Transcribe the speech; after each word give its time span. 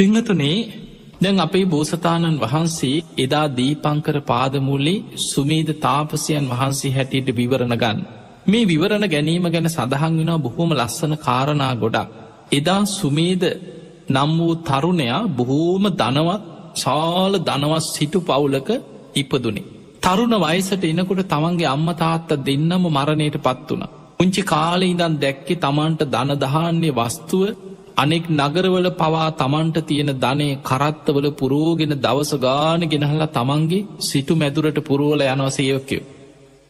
පිංහතුනේ 0.00 0.58
දැන් 1.20 1.40
අපේ 1.40 1.64
බෝසතාණන් 1.66 2.38
වහන්සේ 2.38 3.02
එදා 3.18 3.46
දීපංකර 3.50 4.16
පාදමුල්ලි 4.22 4.94
සුමේද 5.22 5.70
තාපසයන් 5.78 6.46
වහන්සේ 6.52 6.92
හැටියට 6.92 7.28
විවරණ 7.32 7.74
ගන්න. 7.74 7.98
මේ 8.46 8.68
විවරණ 8.68 9.06
ගැනීම 9.06 9.46
ගැන 9.46 9.68
සඳහන් 9.68 10.16
වෙන 10.20 10.32
බොහොම 10.38 10.70
ලස්සන 10.72 11.14
කාරණා 11.18 11.74
ගොඩක්. 11.74 12.08
එදා 12.50 12.80
සුමේද 12.90 13.44
නම් 14.08 14.32
වූ 14.38 14.54
තරුණයා 14.62 15.20
බොහෝම 15.32 15.84
දනවත් 15.92 16.42
සාල 16.76 17.32
දනවත් 17.40 17.86
සිටු 17.88 18.18
පවුලක 18.22 18.70
ඉපදුනේ. 19.14 19.68
තරුණ 20.00 20.34
වයසට 20.40 20.84
එනකොට 20.86 21.24
තමන්ගේ 21.28 21.68
අම්ම 21.68 21.88
තාත්ත 21.96 22.30
දෙන්නම 22.42 22.84
මරණයට 22.88 23.36
පත් 23.38 23.68
වුණ. 23.70 23.90
පුංචි 24.18 24.42
කාලෙ 24.44 24.86
ඉදන් 24.86 25.14
දැක්කෙ 25.18 25.54
තමන්ට 25.58 26.02
දනදහන්නේ 26.08 26.96
වස්තුව 26.98 27.44
අනෙක් 27.96 28.24
නගරවල 28.30 28.86
පවා 28.92 29.28
තමන්ට 29.32 29.78
තියෙන 29.86 30.12
ධනය 30.16 30.48
කරත්තවල 30.62 31.26
පුරෝගෙන 31.32 31.94
දවස 31.96 32.32
ගාන 32.38 32.82
ගෙනහලා 32.84 33.28
තමන්ගේ 33.28 33.86
සිටු 34.00 34.34
මැදුරට 34.34 34.78
පුරුවල 34.82 35.22
යනව 35.26 35.48
සයෝකයෝ. 35.50 36.08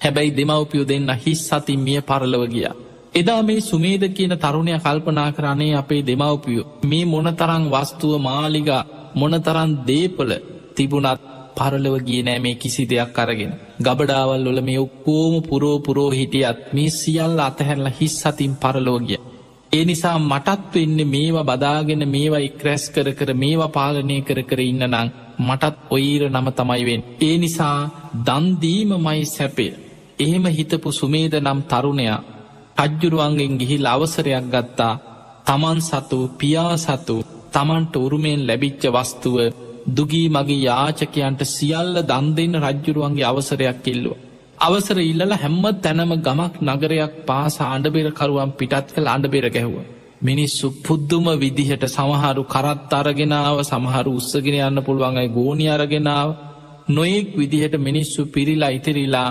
හැබැයි 0.00 0.36
දෙමවපියෝ 0.36 0.88
දෙන්න 0.88 1.10
හිස් 1.16 1.40
සතින් 1.48 1.80
මිය 1.80 2.00
පරලව 2.02 2.44
ගියා. 2.46 2.78
එදා 3.14 3.40
මේ 3.42 3.60
සුමේද 3.62 4.04
කියන 4.10 4.34
තරුණය 4.38 4.74
කල්පනා 4.78 5.30
කරන්නේ 5.32 5.74
අපේ 5.74 6.02
දෙමවපියෝ 6.02 6.70
මේ 6.84 7.04
මොනතරං 7.06 7.64
වස්තුව 7.72 8.12
මාලිගා 8.20 8.88
මොනතරන් 9.14 9.72
දේපල 9.88 10.30
තිබුණත් 10.76 11.22
පරලව 11.56 11.94
ගිය 12.06 12.22
නෑ 12.22 12.38
මේ 12.38 12.56
කිසි 12.56 12.84
දෙයක් 12.86 13.18
අරගෙන. 13.18 13.52
ගබඩාවල් 13.78 14.46
වල 14.46 14.60
මේ 14.62 14.78
ඔක්කෝම 14.78 15.34
පුරෝ 15.42 15.76
පුරෝ 15.78 16.10
හිටියත් 16.10 16.60
මේ 16.74 16.90
සියල්ල 16.92 17.40
අතහැරලා 17.40 17.96
හිස් 17.98 18.14
සතින් 18.22 18.54
පරලෝගිය. 18.62 19.19
ඒ 19.72 19.84
නිසා 19.84 20.18
මටත් 20.20 20.74
වෙන්න 20.74 21.00
මේවා 21.06 21.44
බදාගෙන 21.44 22.02
මේවා 22.08 22.40
ඉක්රැස් 22.40 22.84
කර 22.88 23.08
කර 23.12 23.30
මේවා 23.34 23.68
පාලනය 23.68 24.16
කර 24.22 24.40
කර 24.42 24.60
ඉන්න 24.62 24.84
නං 24.86 25.10
මටත් 25.40 25.76
ඔයිර 25.90 26.22
නම 26.28 26.48
තමයිවෙන්. 26.52 27.02
ඒ 27.20 27.36
නිසා 27.38 27.78
දන්දීමමයි 28.26 29.22
සැපය. 29.26 29.66
එහෙම 30.18 30.46
හිතපු 30.48 30.90
සුමේද 30.92 31.34
නම් 31.38 31.60
තරුණයා 31.64 32.18
රජ්ජුරුවන්ගෙන් 32.80 33.54
ගිහිල් 33.60 33.86
අවසරයක් 33.86 34.46
ගත්තා 34.46 34.94
තමන් 35.46 35.78
සතු 35.82 36.18
පියා 36.38 36.74
සතු 36.76 37.16
තමන්ට 37.52 37.94
උරුමයෙන් 37.96 38.42
ලැබිච්ච 38.46 38.82
වස්තුව 38.88 39.36
දුගී 39.90 40.26
මගේ 40.28 40.64
යාචකයන්ට 40.64 41.42
සියල්ල 41.46 41.94
දන් 42.04 42.26
දෙන්න 42.36 42.54
රජ්ජුරුවන්ගේ 42.58 43.24
අවසරයක් 43.24 43.78
කිල්ලුව. 43.84 44.18
අවසර 44.60 44.98
ඉල්ලල 45.02 45.32
හැම්ම 45.34 45.64
තැනම 45.78 46.12
ගමක් 46.18 46.54
නගරයක් 46.68 47.14
පාස 47.24 47.54
අඩබෙරකරුවන් 47.66 48.50
පිටත් 48.54 48.88
කළ 48.90 49.08
අඩබෙර 49.08 49.46
ගැහුව. 49.48 49.76
මිනිස්සු 50.20 50.66
පුද්දුම 50.78 51.26
විදිහට 51.36 51.84
සමහරු 51.88 52.42
කරත් 52.46 52.92
අරගෙනාව 52.94 53.56
සමහරු 53.62 54.10
උත්සගෙන 54.12 54.56
යන්න 54.60 54.82
පුළුවන්ගයි 54.82 55.28
ගෝනි 55.30 55.66
අරගෙනාව 55.68 56.28
නොයෙක් 56.88 57.28
විදිහට 57.34 57.74
මිනිස්සු 57.78 58.20
පිරිලා 58.28 58.70
ඉතිරිලා 58.70 59.28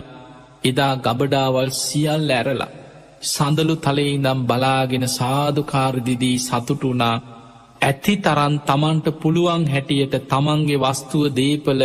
එදා 0.63 0.93
ගබඩාවල් 0.97 1.71
සියල් 1.75 2.29
ඇරලා. 2.31 2.75
සඳලු 3.25 3.75
තලේ 3.77 4.11
ඉදම් 4.11 4.39
බලාගෙන 4.43 5.05
සාධකාරදිදී 5.09 6.37
සතුටුනා 6.39 7.15
ඇති 7.81 8.15
තරන් 8.17 8.55
තමන්ට 8.61 9.07
පුළුවන් 9.21 9.63
හැටියට 9.67 10.15
තමන්ගේ 10.27 10.81
වස්තුව 10.83 11.23
දීපල 11.33 11.81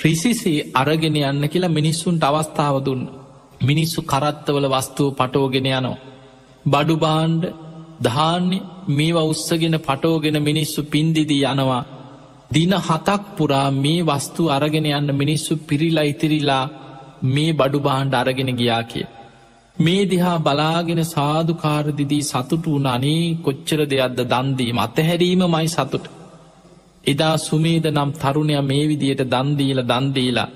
ක්‍රිසිසේ 0.00 0.60
අරගෙන 0.74 1.16
යන්න 1.20 1.42
කියලා 1.46 1.68
මිනිස්සුන්ට 1.70 2.22
අවස්ථාව 2.22 2.76
දුන්න. 2.80 3.02
මිනිස්සු 3.62 4.00
කරත්තවල 4.02 4.66
වස්තුව 4.68 5.08
පටෝගෙන 5.14 5.66
යනවා. 5.70 5.98
බඩුබාන්්ඩ 6.66 7.44
ධාන්‍ය 8.00 8.58
මේවා 8.90 9.24
උත්සගෙන 9.24 9.76
පටෝගෙන 9.80 10.38
මිනිස්සු 10.40 10.80
පින්දිදී 10.84 11.44
යනවා. 11.46 11.88
දින 12.50 12.72
හතක් 12.78 13.22
පුරා 13.36 13.68
මේ 13.74 14.00
වස්තු 14.02 14.42
අරගෙන 14.48 14.86
යන්න 14.90 15.10
මිනිස්සු 15.14 15.52
පිරිලා 15.64 16.04
ඉතිරිලා 16.04 16.64
මේ 17.26 17.52
බඩුබාන්්ඩ 17.52 18.14
අරගෙන 18.14 18.50
ගියා 18.56 18.82
කිය. 18.84 19.06
මේ 19.76 20.02
දිහා 20.06 20.38
බලාගෙන 20.38 21.02
සාධකාරදිදී 21.06 22.22
සතුටු 22.22 22.70
වන 22.70 22.88
අනේ 22.88 23.26
කොච්චර 23.44 23.80
දෙයක්ද 23.86 24.18
දන්දීම 24.24 24.78
අතහැරීම 24.78 25.44
මයි 25.48 25.68
සතුට. 25.68 26.06
එදා 27.04 27.34
සුමේද 27.38 27.86
නම් 27.86 28.10
තරුණය 28.12 28.56
මේ 28.62 28.88
විදියට 28.88 29.22
දන්දීල 29.26 29.80
දන්දීලා 29.82 30.48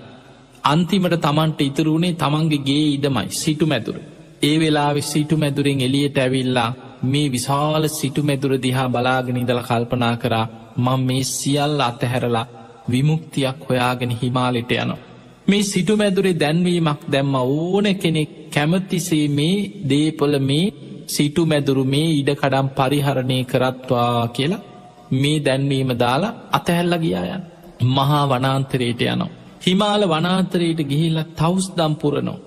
අන්තිමට 0.65 1.15
තමන්ට 1.19 1.61
ඉතුරුණේ 1.61 2.15
තමන්ගේ 2.15 2.59
ගේ 2.61 2.85
ඉඩමයි 2.89 3.31
සිටු 3.33 3.67
මැතුර. 3.67 3.97
ඒ 4.43 4.57
වෙලා 4.59 4.91
සිටු 5.03 5.37
මැදුරෙන් 5.37 5.81
එලියට 5.81 6.19
ඇවිල්ලා 6.19 6.75
මේ 7.05 7.29
විශාල 7.29 7.85
සිටු 7.91 8.23
මැදුර 8.23 8.53
දිහා 8.59 8.89
බලාගෙන 8.89 9.37
ඉදල 9.37 9.61
කල්පනා 9.61 10.15
කරා 10.17 10.47
මං 10.77 11.01
මේ 11.01 11.25
සියල්ල 11.29 11.81
අතහැරලා 11.81 12.51
විමුක්තියක් 12.91 13.59
හොයාගෙන 13.67 14.13
හිමාලිට 14.13 14.73
යනවා. 14.75 15.03
මේ 15.47 15.63
සිටු 15.63 15.95
මැදුරේ 15.97 16.35
දැන්වීමක් 16.35 17.01
දැම්ම 17.13 17.35
ඕන 17.37 17.87
කෙනෙක් 17.95 18.31
කැමතිසේ 18.51 19.27
මේ 19.29 19.57
දේපොල 19.89 20.35
මේ 20.41 20.75
සිටු 21.07 21.43
මැදුරු 21.47 21.85
මේ 21.85 22.09
ඉඩකඩම් 22.13 22.69
පරිහරණය 22.71 23.39
කරත්වා 23.45 24.29
කියලා 24.29 24.65
මේ 25.13 25.39
දැන්වීම 25.41 25.91
දාලා 25.99 26.37
අතැහැල්ල 26.53 26.99
ගියායන් 26.99 27.43
මහා 27.89 28.25
වනාන්තරයට 28.27 29.01
යනවා. 29.03 29.31
හිමාල 29.63 30.03
වනාන්තරයට 30.07 30.81
ගිහිල්ල 30.83 31.21
තවස් 31.33 31.67
දම්පුරනෝ. 31.73 32.39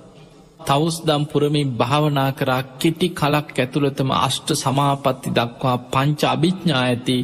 තවස් 0.60 0.98
දම්පුරමින් 1.02 1.70
භාවනා 1.74 2.32
කරා 2.32 2.64
කෙටි 2.76 3.08
කලක් 3.12 3.48
ඇතුළතම 3.56 4.10
අෂ්ට 4.18 4.50
සමාපත්ති 4.56 5.30
දක්වා 5.32 5.78
පංච 5.86 6.22
අභිඥා 6.26 6.82
ඇති 6.82 7.18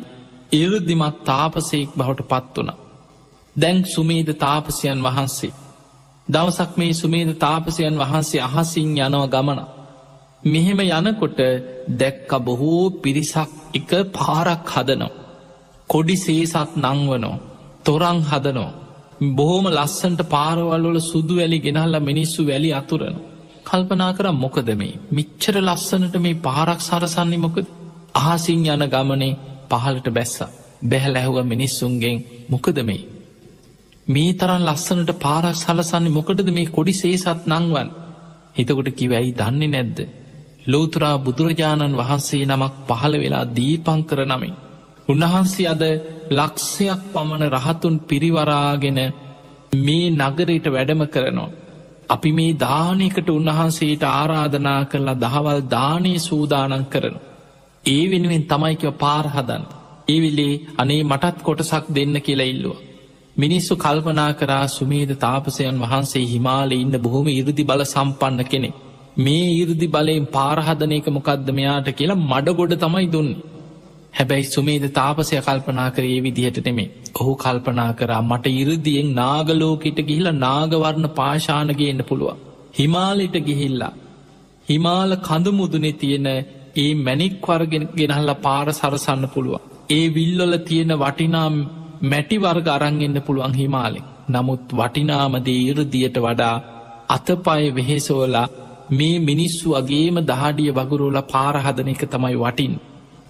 ඉරදිමත් 0.53 1.17
තාපසයෙක් 1.23 1.91
බවට 1.91 2.27
පත් 2.27 2.55
වන. 2.57 2.71
දැන් 3.55 3.77
සුමේද 3.85 4.29
තාපසයන් 4.35 4.99
වහන්සේ. 5.03 5.53
දවසක් 6.27 6.71
මේ 6.77 6.93
සුමේද 6.93 7.29
තාපසයන් 7.37 7.95
වහන්සේ 7.97 8.41
අහසින් 8.41 8.89
යනව 8.97 9.25
ගමන. 9.27 9.59
මෙහෙම 10.43 10.79
යනකොට 10.81 11.39
දැක්ක 11.91 12.31
බොහෝ 12.41 12.83
පිරිසක් 12.93 13.49
එක 13.73 13.91
පාරක් 14.11 14.67
හදනවා. 14.67 15.22
කොඩි 15.93 16.15
සේසත් 16.17 16.71
නංවනෝ 16.77 17.35
තොරං 17.85 18.19
හදනෝ 18.23 18.71
බොහෝම 19.31 19.65
ලස්සන්ට 19.69 20.21
පාරවල්වල 20.27 20.99
සුදු 21.01 21.35
වැලි 21.35 21.59
ගෙනහල්ල 21.59 21.95
මිනිස්සු 22.01 22.41
වැලි 22.43 22.69
අතුරන. 22.71 23.15
කල්පනා 23.63 24.11
කර 24.13 24.27
මොකද 24.35 24.69
මේ? 24.73 24.99
මිච්චර 25.11 25.55
ලස්සනට 25.59 26.15
මේ 26.17 26.41
පාරක් 26.41 26.79
සරසන්නේ 26.81 27.37
මොකද? 27.37 27.65
අහසින් 28.15 28.65
යන 28.67 28.85
ගමනේ 28.87 29.37
පහලට 29.71 30.07
බැස්ස. 30.09 30.37
බැහැල 30.83 31.15
ඇහුව 31.15 31.37
මිනිස්සුන්ගෙන් 31.45 32.17
මොකද 32.49 32.77
මේ? 32.81 33.03
මේ 34.07 34.33
තරන් 34.33 34.63
ලස්සනට 34.63 35.11
පාරක් 35.17 35.55
සලසන්නේ 35.57 36.09
මොකටද 36.09 36.49
මේ 36.49 36.65
කොඩි 36.67 36.93
සේසත් 36.93 37.47
නංවන් 37.47 37.89
හිතකොට 38.55 38.89
කිවැයි 38.91 39.31
දන්නේ 39.33 39.69
නැද්ද? 39.69 39.99
ලෝතුරා 40.67 41.15
බුදුරජාණන් 41.19 41.95
වහන්සේ 41.95 42.45
නමක් 42.45 42.73
පහළ 42.89 43.15
වෙලා 43.17 43.45
දීපං 43.51 44.01
කර 44.03 44.19
නමින් 44.25 44.55
උන්වහන්සේ 45.07 45.67
අද 45.67 45.83
ලක්ෂයක් 46.31 47.01
පමණ 47.13 47.43
රහතුන් 47.55 47.95
පිරිවරාගෙන 48.01 48.99
මේ 49.77 50.07
නගරයට 50.11 50.67
වැඩම 50.67 51.03
කරනවා. 51.07 51.51
අපි 52.09 52.31
මේ 52.31 52.57
දානයකට 52.59 53.29
උන්වහන්සේට 53.29 54.03
ආරාධනා 54.11 54.81
කරලා 54.85 55.17
දහවල් 55.17 55.59
දානය 55.69 56.13
සූදානන් 56.19 56.85
කරන. 56.85 57.15
ඒ 57.83 58.03
වෙනුවෙන් 58.09 58.43
තමයිකව 58.45 58.91
පාරහදන්. 58.97 59.63
ඒවිලේ 60.07 60.61
අනේ 60.77 61.03
මටත් 61.03 61.37
කොටසක් 61.41 61.85
දෙන්න 61.89 62.15
කියලා 62.21 62.51
ඉල්ලුව. 62.53 62.77
මිනිස්සු 63.35 63.73
කල්පනා 63.77 64.31
කරා 64.33 64.65
සුමේද 64.69 65.11
තාපසයන් 65.17 65.77
වහන්සේ 65.79 66.25
හිමාලෙ 66.25 66.75
ඉන්න 66.75 66.95
බොහොම 66.99 67.27
ඉරදි 67.29 67.63
බල 67.63 67.83
සම්පන්න 67.85 68.43
කෙනෙ. 68.45 68.69
මේ 69.17 69.47
ඉරදි 69.53 69.87
බලයෙන් 69.87 70.27
පාරහදනයක 70.27 71.07
මොකක්ද 71.09 71.47
මෙයාට 71.51 71.89
කියලා 71.93 72.23
මඩ 72.23 72.47
ගොඩ 72.53 72.73
තමයි 72.79 73.07
දුන්නේ. 73.07 73.41
හැබැයි 74.13 74.45
සුමේද 74.45 74.85
තාපසය 74.91 75.41
කල්පනා 75.41 75.89
කරේ 75.91 76.19
විදිහට 76.21 76.57
නෙමේ 76.61 76.89
ඔහු 77.15 77.33
කල්පනා 77.35 77.91
කරා 77.93 78.21
මට 78.21 78.53
ඉරදියෙන් 78.55 79.09
නාගලෝකට 79.13 79.99
ගිහිල 80.03 80.29
නාගවර්ණ 80.37 81.07
පාශානගේන්න 81.11 82.01
පුළුවන්. 82.03 82.41
හිමාලිට 82.73 83.37
ගිහිල්ලා. 83.41 83.93
හිමාල 84.67 85.11
කඳුමුදුනෙ 85.19 85.91
තියෙන 85.95 86.27
ඒ 86.75 86.91
මැනික්වර්ගෙන 86.97 87.85
ගෙනහල්ල 87.91 88.33
පාර 88.37 88.67
සරසන්න 88.71 89.25
පුළුවන්. 89.29 89.63
ඒ 89.89 90.05
විල්ලොල 90.09 90.55
තියෙන 90.61 90.93
වටිනම් 90.95 91.55
මැටිවර්ග 92.03 92.67
අරංගෙන්න්න 92.69 93.21
පුළුවන් 93.21 93.53
හිමාලෙක්. 93.53 94.05
නමුත් 94.29 94.65
වටිනාමදේ 94.73 95.59
ඉරදියට 95.63 96.17
වඩා 96.19 96.55
අතපය 97.09 97.61
වෙහෙසෝලා 97.71 98.47
මේ 98.91 99.17
මිනිස්සු 99.21 99.67
අගේම 99.73 100.17
දහඩිය 100.23 100.71
වගුරුල 100.73 101.19
පාරහදන 101.27 101.89
එක 101.89 102.03
තමයි 102.07 102.35
වටින්. 102.39 102.73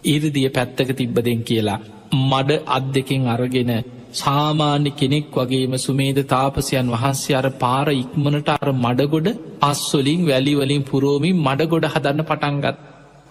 ඉරදිය 0.05 0.47
පැත්තක 0.49 0.89
තිබ්බදෙන් 0.93 1.41
කියලා 1.43 1.81
මඩ 2.21 2.59
අත් 2.67 2.85
දෙකින් 2.93 3.27
අරගෙන 3.27 3.71
සාමාන්‍ය 4.13 4.91
කෙනෙක් 4.93 5.27
වගේම 5.33 5.73
සුමේද 5.79 6.19
තාපසයන් 6.27 6.87
වහන්සේ 6.87 7.35
අර 7.35 7.47
පාර 7.57 7.87
ඉක්මනට 7.93 8.49
අර 8.55 8.69
මඩගොඩ 8.75 9.29
පස්වලින් 9.61 10.21
වැලිවලින් 10.25 10.83
පුරෝමින් 10.83 11.39
මඩගොඩ 11.39 11.87
හදන්න 11.87 12.23
පටන්ගත් 12.23 12.77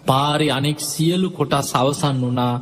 පාරි 0.06 0.48
අනෙක් 0.50 0.78
සියලු 0.82 1.28
කොටා 1.30 1.62
සවසන් 1.62 2.19
වනා 2.22 2.54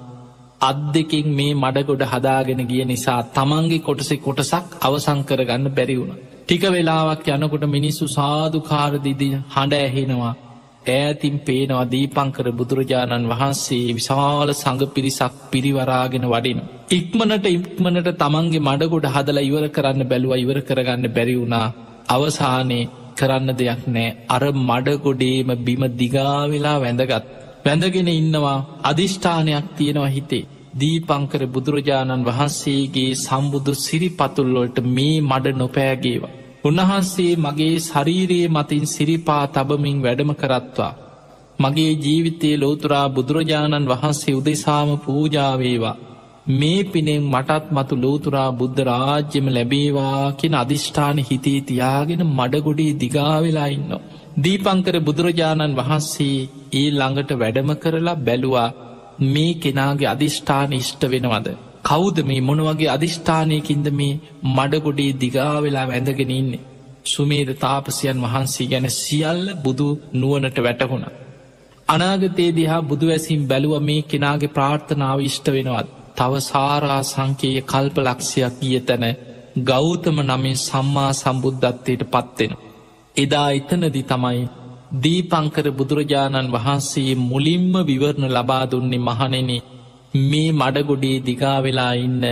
අත් 0.60 0.80
දෙකින් 0.90 1.28
මේ 1.32 1.54
මඩගොඩ 1.54 2.02
හදාගෙන 2.04 2.60
ගිය 2.64 2.84
නිසා 2.84 3.20
තමන්ගේ 3.30 3.80
කොටසෙ 3.80 4.16
කොටසක් 4.18 4.76
අවසංකර 4.80 5.40
ගන්න 5.42 5.66
බැරි 5.70 5.96
වුණ. 5.96 6.20
ටික 6.42 6.64
වෙලාවක් 6.68 7.26
යනකොට 7.30 7.64
මිනිස්සු 7.68 8.04
සාධකාරදිදි 8.10 9.28
හඬ 9.48 9.74
ඇහෙනවා. 9.78 10.34
ඈතින් 10.86 11.34
පේනවා 11.40 11.84
දීපංකර 11.86 12.46
බුදුරජාණන් 12.52 13.30
වහන්සේ 13.30 13.94
විශාල 13.94 14.50
සඟ 14.52 14.84
පිරිසක් 14.88 15.34
පිරිවරාගෙන 15.50 16.24
වඩින. 16.26 16.60
ඉක්මනට 16.90 17.46
ඉක්මනට 17.48 18.08
තමන්ගේ 18.14 18.62
මඩගොඩ 18.62 19.06
හදලා 19.08 19.46
ඉවර 19.48 19.66
කරන්න 19.68 20.08
බැලුව 20.08 20.32
ඉවර 20.36 20.58
කරගන්න 20.62 21.06
බැරි 21.10 21.34
වුණා 21.36 21.66
අවසානයේ 22.08 22.88
කරන්න 23.16 23.50
දෙයක් 23.54 23.82
නෑ 23.88 24.16
අර 24.28 24.42
මඩගොඩේම 24.62 25.52
බිම 25.60 25.84
දිගාවෙලා 25.94 26.78
වැඳගත්. 26.78 27.28
වැඳගෙන 27.64 28.10
ඉන්නවා 28.10 28.58
අධිෂ්ඨානයක් 28.84 29.68
තියෙනවා 29.76 30.10
හිතේ. 30.10 30.48
දීපංකර 30.74 31.42
බුදුරජාණන් 31.48 32.26
වහන්සේගේ 32.26 33.18
සම්බුදු 33.18 33.72
සිරිපතුල්ලොට 33.78 34.76
මේ 34.88 35.16
මඩ 35.22 35.56
නොපෑගේවා. 35.56 36.36
උන්වහන්සේ 36.64 37.32
මගේ 37.36 37.76
ශරීරයේ 37.80 38.48
මතින් 38.48 38.84
සිරිපා 38.86 39.44
තබමින් 39.48 40.02
වැඩම 40.02 40.32
කරත්වා. 40.34 40.92
මගේ 41.58 41.92
ජීවිතයේ 41.96 42.58
ලෝතුරා 42.58 43.06
බුදුරජාණන් 43.08 43.88
වහන්සේ 43.88 44.34
උදෙසාම 44.34 44.90
පූජාවේවා. 44.98 45.96
මේ 46.50 46.82
පිනෙන් 46.84 47.24
මටත් 47.24 47.64
මතු 47.70 47.96
ලෝතුරා 47.96 48.50
බුද්ධ 48.52 48.82
රාජ්‍යම 48.82 49.48
ලැබේවා 49.48 50.32
කියෙන 50.32 50.54
අධිෂ්ඨාන 50.54 51.18
හිතේ 51.22 51.60
තියාගෙන 51.62 52.22
මඩගොඩේ 52.28 52.92
දිගාවෙලා 52.96 53.68
ඉන්න. 53.68 53.90
දීපංකර 54.38 54.96
බුදුරජාණන් 55.00 55.78
වහන්සේ 55.78 56.36
ඒ 56.72 56.86
ළඟට 56.90 57.32
වැඩම 57.36 57.72
කරලා 57.76 58.20
බැලුවා 58.20 58.68
මේ 59.26 59.52
කෙනාගේ 59.56 60.08
අධිෂ්ඨාන 60.08 60.72
ඉෂ්ට 60.74 61.02
වෙනවද. 61.10 61.48
කෞද 61.84 62.16
මේ 62.22 62.40
මොනවගේ 62.40 62.88
අධිෂ්ඨානයකින්ද 62.88 63.86
මේ 63.92 64.20
මඩගොඩේ 64.48 65.12
දිගාවෙලා 65.14 65.86
වැඳගෙන 65.86 66.32
ඉන්නේ. 66.32 66.66
සුමේද 67.04 67.50
තාපසියන් 67.56 68.18
වහන්සේ 68.18 68.66
ගැන 68.66 68.86
සියල්ල 68.92 69.44
බුදු 69.56 69.88
නුවනට 70.14 70.58
වැටහුණ. 70.58 71.06
අනාගතයේ 71.88 72.50
දිහා 72.52 72.82
බුදුවැසිම් 72.82 73.42
බැලුව 73.48 73.74
මේ 73.80 74.02
කෙනාගේ 74.04 74.54
ප්‍රාර්ථනාව 74.56 75.18
ඉෂ්ට 75.20 75.46
වෙනවත්. 75.48 75.88
තව 76.16 76.32
සාරා 76.42 77.02
සංකයේ 77.04 77.62
කල්ප 77.62 77.96
ලක්ෂයක් 77.98 78.54
ගිය 78.60 78.80
තැන 78.80 79.04
ගෞතම 79.62 80.16
නමින් 80.22 80.56
සම්මා 80.58 81.10
සම්බුද්ධත්වයට 81.14 82.02
පත්වෙන. 82.06 82.52
එදා 83.16 83.48
එතනදි 83.50 84.02
තමයි 84.04 84.42
දීපංකර 84.94 85.66
බුදුරජාණන් 85.70 86.52
වහන්සේ 86.52 87.12
මුලින්ම 87.22 87.74
විවරණ 87.84 88.26
ලබා 88.28 88.64
දුන්නේ 88.66 88.98
මහනෙන 89.00 89.50
මේ 90.14 90.50
මඩගොඩේ 90.52 91.16
දිගාවෙලා 91.26 91.92
ඉන්න 91.98 92.24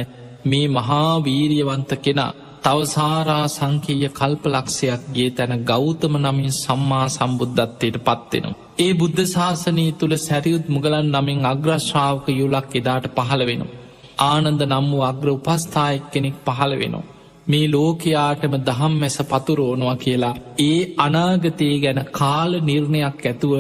මේ 0.45 0.67
මහා 0.69 1.25
වීරියවන්ත 1.25 1.93
කෙනා 1.99 2.33
තවසාරා 2.65 3.45
සංකීය 3.49 4.09
කල්ප 4.11 4.45
ලක්ෂයක් 4.47 5.03
ගේ 5.15 5.31
තැන 5.31 5.65
ගෞතම 5.65 6.15
නමින් 6.17 6.53
සම්මා 6.55 7.07
සම්බුද්ධත්වයට 7.09 7.99
පත්වෙනවා. 8.01 8.57
ඒ 8.79 8.93
බුද්ධ 8.95 9.23
ශාසනය 9.27 9.85
තුළ 9.93 10.15
සැරියුත් 10.19 10.67
මුගලන් 10.69 11.09
නමින් 11.09 11.47
අග්‍රශ්ාවක 11.47 12.27
යුලක් 12.31 12.73
එදාට 12.75 13.07
පහළ 13.17 13.43
වෙනවා. 13.47 13.77
ආනන්ද 14.25 14.61
නම් 14.65 14.87
වූ 14.91 15.03
අග්‍ර 15.03 15.29
උපස්ථායක් 15.31 16.05
කෙනෙක් 16.13 16.37
පහළ 16.47 16.75
වෙනවා. 16.75 17.09
මේ 17.47 17.67
ලෝකයාටම 17.67 18.55
දහම් 18.63 18.95
මැස 18.95 19.19
පතුරෝනවා 19.25 19.97
කියලා 19.97 20.35
ඒ 20.61 20.81
අනාගතයේ 20.99 21.77
ගැන 21.79 22.01
කාල 22.13 22.53
නිර්ණයක් 22.61 23.23
ඇතුව 23.25 23.55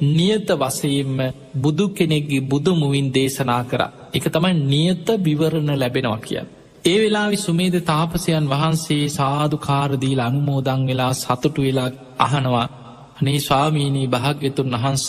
නියත 0.00 0.48
වසයෙන්ම 0.52 1.18
බුදු 1.56 1.86
කෙනෙක්ගේ 1.90 2.40
බුදුමුවින් 2.42 3.08
දේශනා 3.12 3.62
කර 3.64 3.82
එක 4.14 4.24
තමයි 4.28 4.54
නියත 4.64 5.06
විවරණ 5.18 5.70
ලැබෙනවා 5.74 6.20
කිය. 6.20 6.42
ඒ 6.84 6.98
වෙලා 6.98 7.28
සුමේද 7.36 7.76
තාපසයන් 7.84 8.46
වහන්සේ 8.46 9.04
සාධු 9.10 9.56
කාරදීල 9.58 10.20
අනුමෝදං 10.20 10.82
වෙලා 10.86 11.12
සතුටු 11.14 11.60
වෙලා 11.62 11.90
අහනවා 12.18 12.66
අනේ 13.16 13.38
ස්වාමීනී 13.40 14.06
භාග්‍යතුන් 14.06 14.74
වහන්ස 14.74 15.06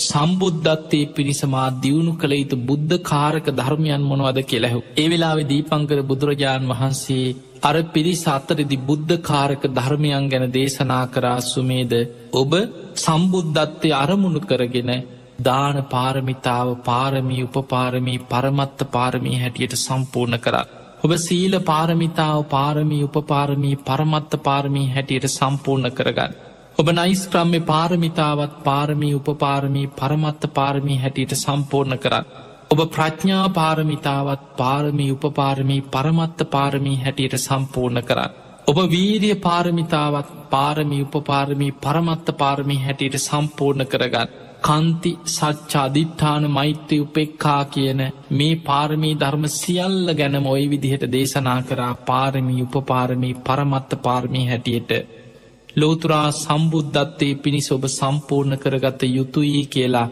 සම්බුද්ධත්තේ 0.00 1.04
පිණිසමා 1.08 1.68
දියුණු 1.76 2.12
කළ 2.14 2.34
යුතු 2.34 2.56
බුද්ධ 2.62 2.96
කාරක 3.02 3.46
ධර්මයන් 3.50 4.02
මොනවද 4.02 4.38
කෙලැහු. 4.44 4.80
ඒ 4.96 5.08
වෙලාවෙ 5.08 5.42
දීපංකර 5.44 5.98
බුදුරජාණන් 6.02 6.70
වහන්සේ 6.70 7.26
අර 7.62 7.76
පිරිස 7.88 8.22
අතරදි 8.28 8.76
බුද්ධ 8.80 9.16
කාරක 9.22 9.62
ධර්මයන් 9.70 10.28
ගැන 10.28 10.46
දේශනා 10.50 11.04
කරා 11.08 11.38
සුමේද 11.44 11.92
ඔබ 12.32 12.52
සම්බුද්ධත්වය 12.96 13.90
අරමුණු 13.94 14.40
කරගෙන 14.40 14.92
දාන 15.44 15.76
පාරමිතාව 15.84 16.68
පාරමී 16.84 17.42
උපපාරමී 17.42 18.18
පරමත්ත 18.30 18.80
පාරමී 18.92 19.38
හැටියට 19.38 19.74
සම්පූර්ණ 19.76 20.38
කරා. 20.38 20.66
ඔබ 21.04 21.12
සීල 21.18 21.54
පාරමිතාව 21.60 22.38
පාරමී 22.44 23.02
උපපාරමී 23.04 23.76
පරමත්ත 23.88 24.32
පාරමී 24.42 24.88
හැටියට 24.94 25.26
සම්පූර්ණ 25.28 25.90
කරගන්න. 25.90 26.34
ඔබ 26.78 26.88
නයිස්ක්‍රම්ම 26.90 27.54
පාරමිතාවත් 27.62 28.54
පාරමී 28.64 29.14
උපපාරමී 29.14 29.86
පරමත්ත 29.98 30.44
පාරමී 30.54 30.98
හැටියට 30.98 31.34
සම්පූර්ණ 31.34 31.98
කරන්න. 31.98 32.24
ඔබ 32.72 32.80
ප්‍රඥා 32.88 33.48
පාරමිතාවත් 33.50 34.44
පාරමී 34.56 35.10
උපපාරමී 35.12 35.80
පරමත්ත 35.92 36.40
පාරමී 36.50 37.00
හැටියට 37.04 37.38
සම්පූර්ණ 37.38 38.02
කරන්න. 38.02 38.39
ඔබ 38.66 38.78
වීරිය 38.88 39.34
පාරමිතාවත් 39.36 40.28
පාරමී 40.50 41.02
උපපාරමී 41.02 41.72
පරමත්ත 41.76 42.28
පාරමී 42.34 42.78
හැටියට 42.78 43.16
සම්පූර්ණ 43.18 43.86
කරගන්න. 43.86 44.28
කන්ති 44.62 45.10
සච්චාධිට්ඨාන 45.26 46.44
මෛත්‍ය 46.48 46.96
උපෙක්කා 47.00 47.62
කියන 47.66 48.00
මේ 48.30 48.60
පාරමී 48.60 49.14
ධර්ම 49.14 49.44
සියල්ල 49.50 50.14
ගැන 50.14 50.36
මොයි 50.42 50.66
විදිහට 50.70 51.04
දේශනා 51.08 51.60
කරා 51.62 51.94
පාරමී 52.02 52.62
උපපාරමී 52.64 53.34
පරමත්ත 53.40 53.92
පාරමී 54.02 54.48
හැටියට. 54.48 54.92
ලෝතුරා 55.76 56.28
සම්බුද්ධත්තේ 56.34 57.34
පිණිස 57.36 57.68
ඔබ 57.72 57.84
සම්පූර්ණ 57.90 58.58
කරගත 58.58 59.02
යුතුයි 59.10 59.62
කියලා 59.66 60.08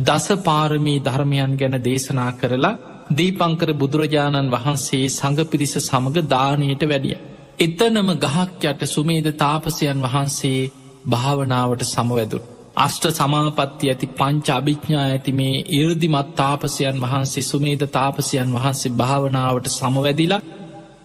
දසපාරමී 0.00 0.98
ධර්මයන් 1.00 1.52
ගැන 1.56 1.76
දේශනා 1.84 2.32
කරලා 2.32 2.78
දීපංකර 3.10 3.70
බුදුරජාණන් 3.74 4.50
වහන්සේ 4.50 5.06
සඟ 5.10 5.46
පිරිස 5.46 5.74
සමඟ 5.80 6.28
දානයට 6.28 6.84
වැඩිය. 6.84 7.33
එතනම 7.58 8.08
ගහක් 8.16 8.64
යට 8.64 8.82
සුමේද 8.86 9.26
තාපසයන් 9.34 10.02
වහන්සේ 10.02 10.70
භාවනාවට 11.06 11.82
සමවැදුර. 11.84 12.42
අෂ්ට 12.76 13.04
සමාපත්ති 13.12 13.90
ඇති 13.90 14.06
පංච 14.08 14.48
අභිඥා 14.50 15.04
ඇති 15.04 15.32
මේ 15.32 15.64
ඉරදිමත් 15.72 16.30
තාපසයන් 16.34 17.00
වහන්සේ 17.00 17.42
සුමේද 17.42 17.82
තාපසයන් 17.88 18.54
වහන්සේ 18.54 18.92
භාවනාවට 18.92 19.66
සමවැදිලා 19.70 20.42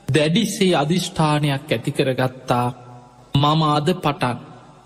දැඩිසේ 0.08 0.72
අධිෂ්ඨානයක් 0.76 1.70
ඇතිකරගත්තා 1.70 2.68
මම 3.34 3.62
අද 3.70 3.88
පටන්. 3.96 4.38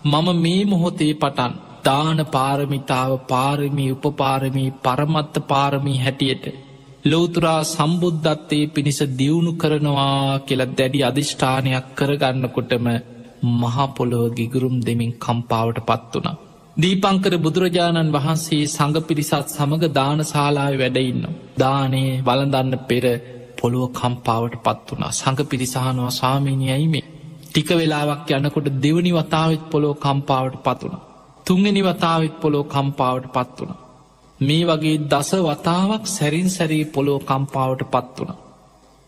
මම 0.04 0.28
මේ 0.36 0.64
මොහොතේ 0.64 1.14
පටන්. 1.14 1.52
දාන 1.84 2.18
පාරමිතාව 2.26 3.12
පාරමී 3.24 3.90
උපපාරමී 3.92 4.70
පරමත්ත 4.82 5.34
පාරමී 5.48 5.98
හැටියට 5.98 6.63
ලෝතුරා 7.04 7.60
සම්බුද්ධත්තයේ 7.66 8.66
පිණිස 8.66 9.00
දියුණු 9.18 9.52
කරනවා 9.54 10.38
කියලත් 10.40 10.72
දැඩි 10.72 11.00
අධිෂ්ඨානයක් 11.02 11.88
කරගන්නකොටම 11.94 12.86
මහපොළොව 13.54 14.24
ගිගුරුම් 14.30 14.76
දෙමින් 14.80 15.12
කම්පාවට 15.18 15.80
පත් 15.80 16.12
වුණ. 16.14 16.38
දීපංකර 16.76 17.34
බුදුරජාණන් 17.38 18.14
වහන්සේ 18.14 18.62
සඟ 18.66 18.98
පිරිසත් 19.02 19.48
සමඟ 19.48 19.86
දානශාලාව 19.92 20.74
වැඩඉන්න. 20.74 21.22
දානේ 21.58 22.10
වලඳන්න 22.22 22.80
පෙර 22.88 23.04
පොළුව 23.58 23.86
කම්පාවට 23.92 24.56
පත් 24.62 24.86
වුණ 24.90 25.06
සඟ 25.12 25.44
පිරිසානවා 25.46 26.12
සාමීනයයිමේ. 26.12 27.06
ටික 27.46 27.68
වෙලාවක් 27.72 28.28
යනකොට 28.32 28.68
දෙවනි 28.78 29.10
වතාවත් 29.12 29.64
පොලෝ 29.70 29.94
කම්පාවට 29.96 30.56
පත්වුණ. 30.62 31.02
තුන්ගනි 31.46 31.82
වතාවත් 31.82 32.34
පොලෝ 32.40 32.64
කම්පාවට 32.66 33.32
පත් 33.32 33.56
වුණ. 33.58 33.83
මේ 34.40 34.64
වගේ 34.64 34.96
දස 35.04 35.30
වතාවක් 35.40 36.04
සැරින් 36.06 36.50
සැරී 36.50 36.84
පොලෝ 36.86 37.18
කම්පාවට 37.20 37.82
පත් 37.86 38.16
වුණ. 38.18 38.34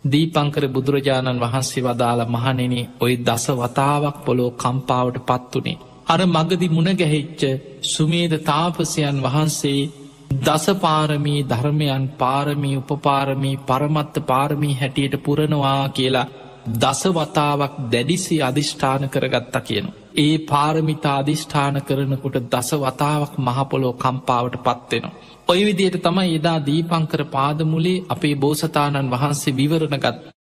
දීපංකර 0.04 0.64
බුදුරජාණන් 0.68 1.40
වහන්සේ 1.40 1.82
වදාළ 1.82 2.22
මහනෙන 2.26 2.74
ඔය 3.00 3.12
දස 3.18 3.46
වතාවක් 3.52 4.16
පොලෝ 4.24 4.50
කම්පාවට 4.52 5.16
පත්වනේ. 5.20 5.78
අර 6.06 6.20
මගදි 6.26 6.68
මුණගැහෙච්ච 6.68 7.40
සුමේද 7.84 8.32
තාපසයන් 8.40 9.16
වහන්සේ 9.22 9.90
දසපාරමී 10.38 11.40
ධර්මයන් 11.44 12.04
පාරමී 12.14 12.76
උපපාරමී 12.78 13.56
පරමත්ත 13.58 14.14
පාරමී 14.22 14.74
හැටියට 14.74 15.14
පුරනවා 15.24 15.88
කියලා 15.90 16.30
දසවතාවක් 16.74 17.74
දැඩිසි 17.92 18.36
අධිෂ්ඨාන 18.42 19.02
කරගත්තා 19.08 19.60
කියන. 19.60 19.86
ඒ 20.16 20.36
පාරමිතා 20.44 21.16
අධිෂ්ඨාන 21.16 21.78
කරනකොට 21.82 22.36
දස 22.52 22.70
වතාවක් 22.74 23.34
මහපොලෝ 23.38 23.92
කම්පාවට 23.94 24.56
පත්වෙනවා. 24.58 25.16
ඔය 25.48 25.60
විදියට 25.64 25.98
තමයි 26.02 26.30
එදා 26.34 26.58
දීපංකර 26.66 27.22
පාදමුලේ 27.26 28.04
අපේ 28.08 28.34
බෝසතාණන් 28.36 29.10
වහන්සේ 29.10 29.56
විවරණගත් 29.56 30.35